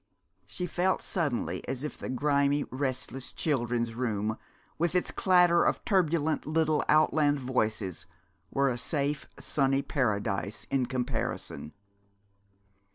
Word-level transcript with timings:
She 0.47 0.65
felt 0.65 1.03
suddenly 1.03 1.63
as 1.67 1.83
if 1.83 1.95
the 1.95 2.09
grimy, 2.09 2.63
restless 2.71 3.31
Children's 3.31 3.93
Room, 3.93 4.35
with 4.79 4.95
its 4.95 5.11
clatter 5.11 5.63
of 5.63 5.85
turbulent 5.85 6.47
little 6.47 6.83
outland 6.89 7.39
voices, 7.39 8.07
were 8.49 8.69
a 8.69 8.79
safe, 8.79 9.27
sunny 9.37 9.83
paradise 9.83 10.65
in 10.71 10.87
comparison. 10.87 11.73